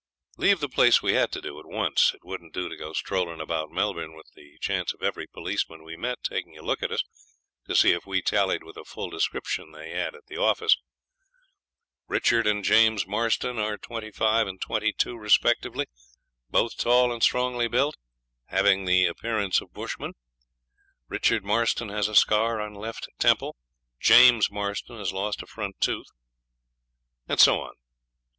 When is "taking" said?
6.23-6.57